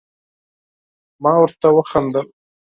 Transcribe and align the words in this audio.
ما 1.23 1.33
ورته 1.41 1.67
وخندل، 1.77 2.25